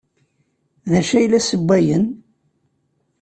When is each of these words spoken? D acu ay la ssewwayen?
D 0.89 0.93
acu 0.99 1.13
ay 1.17 1.25
la 1.31 1.39
ssewwayen? 1.43 2.05